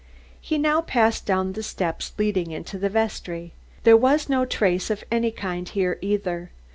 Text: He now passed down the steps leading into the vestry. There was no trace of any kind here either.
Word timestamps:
He 0.41 0.57
now 0.57 0.81
passed 0.81 1.27
down 1.27 1.53
the 1.53 1.61
steps 1.61 2.11
leading 2.17 2.49
into 2.49 2.79
the 2.79 2.89
vestry. 2.89 3.53
There 3.83 3.95
was 3.95 4.29
no 4.29 4.45
trace 4.45 4.89
of 4.89 5.03
any 5.11 5.29
kind 5.29 5.69
here 5.69 5.99
either. 6.01 6.49